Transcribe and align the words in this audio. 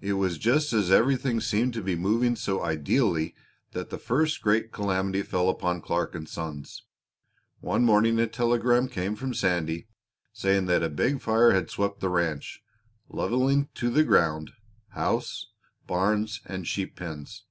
It 0.00 0.14
was 0.14 0.38
just 0.38 0.72
as 0.72 0.90
everything 0.90 1.38
seemed 1.38 1.74
to 1.74 1.82
be 1.82 1.94
moving 1.94 2.36
so 2.36 2.62
ideally 2.64 3.34
that 3.72 3.90
the 3.90 3.98
first 3.98 4.40
great 4.40 4.72
calamity 4.72 5.20
fell 5.20 5.50
upon 5.50 5.82
Clark 5.82 6.16
& 6.26 6.26
Sons. 6.26 6.84
One 7.60 7.84
morning 7.84 8.18
a 8.18 8.26
telegram 8.26 8.88
came 8.88 9.14
from 9.14 9.34
Sandy 9.34 9.88
saying 10.32 10.64
that 10.68 10.82
a 10.82 10.88
big 10.88 11.20
fire 11.20 11.50
had 11.52 11.68
swept 11.68 12.00
the 12.00 12.08
ranch, 12.08 12.62
leveling 13.10 13.68
to 13.74 13.90
the 13.90 14.04
ground 14.04 14.52
house, 14.92 15.48
barns, 15.86 16.40
and 16.46 16.66
sheep 16.66 16.96
pens. 16.96 17.44